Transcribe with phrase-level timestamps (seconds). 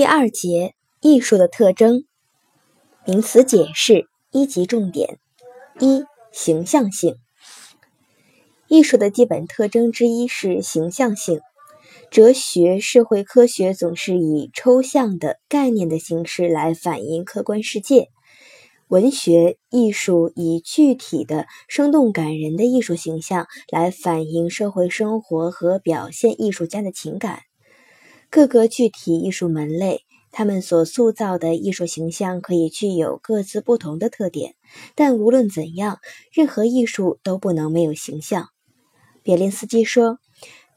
[0.00, 2.04] 第二节艺术的特征，
[3.06, 5.18] 名词解释一级重点
[5.78, 7.16] 一形象性。
[8.66, 11.40] 艺术的基本特征之一是形象性。
[12.10, 18.08] 哲学、社会科学总是以抽象的概念的形式来反映客观世界，
[18.88, 27.42] 文学艺术以具体的、生动感人的艺术形象来反映社会生活和表现艺术家的情感。
[28.30, 34.54] 各个具体艺术门类，他们所塑造的艺术形象可以具有各自不同的特点，
[34.94, 35.98] 但无论怎样，
[36.32, 38.50] 任何艺术都不能没有形象。
[39.24, 40.20] 别林斯基说：“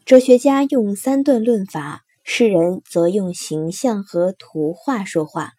[0.04, 5.52] 哲学家用三段论法，诗人则用形象和图画说话。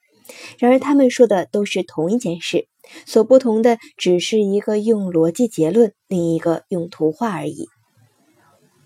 [0.58, 2.66] 然而，他们说的都是同一件事，
[3.06, 7.68] 所不同的只是一个用逻辑结论，另一个用图画而已。”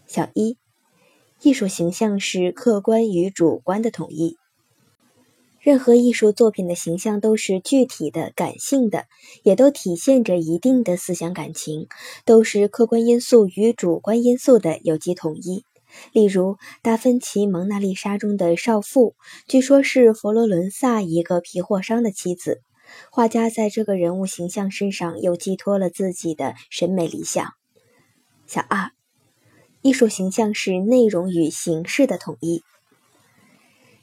[0.07, 0.59] 小一。
[1.41, 4.37] 艺术形象是客观与主观的统一。
[5.61, 9.07] 任何艺术作品的形象都是具体的、感性的，
[9.43, 11.89] 也都体现着一定的思想感情，
[12.25, 15.65] 都是客观因素与主观因素的有机统一。
[16.13, 19.15] 例如，达芬奇《蒙娜丽莎》中的少妇，
[19.47, 22.63] 据说是佛罗伦萨一个皮货商的妻子。
[23.11, 27.53] 画家在这个人物形象身上又寄托了自己的审美理想。
[28.47, 28.98] 小二。
[29.83, 32.63] 艺术形象是内容与形式的统一。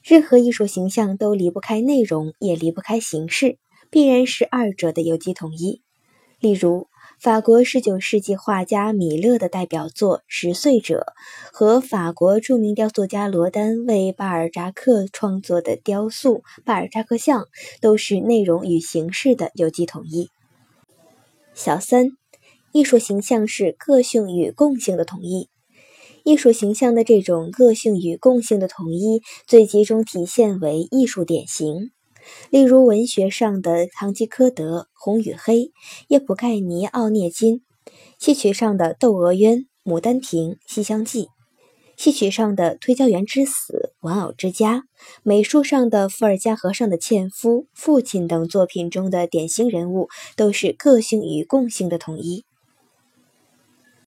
[0.04, 3.58] 任何艺术形象都离不开内容，也离不开形式，
[3.90, 5.82] 必然是二者的有机统一。
[6.40, 6.88] 例如，
[7.20, 11.14] 法国十九世纪画家米勒的代表作《十岁者》
[11.52, 17.44] 和法国著名雕塑家罗丹为巴尔扎克创作的雕塑《巴尔扎克像》，
[17.82, 20.30] 都是内容与形式的有机统一。
[21.56, 22.10] 小三，
[22.74, 25.50] 艺术形象是个性与共性的统一。
[26.26, 31.92] 艺术形象的这种个性与共性的统一，最集中体现为艺术典型，
[32.50, 35.58] 例如文学上的《堂吉诃德》《红与黑》
[36.08, 37.58] 《叶普盖尼奥涅金》，
[38.18, 41.26] 戏曲上的《窦娥冤》《牡丹亭》《西厢记》，
[41.96, 44.78] 戏曲上的《推销员之死》《玩偶之家》，
[45.22, 52.46] 美术上的伏尔加河上的纤夫、父亲等作品中的典型人物，都是个性与共性的统一。